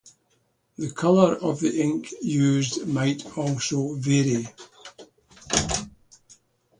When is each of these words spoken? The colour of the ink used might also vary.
The 0.79 0.89
colour 0.89 1.35
of 1.35 1.59
the 1.59 1.79
ink 1.79 2.11
used 2.23 2.87
might 2.87 3.23
also 3.37 3.93
vary. 3.93 4.47